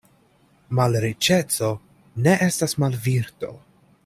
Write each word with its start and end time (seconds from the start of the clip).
Malriĉeco 0.79 1.69
ne 2.29 2.37
estas 2.49 2.77
malvirto. 2.85 3.57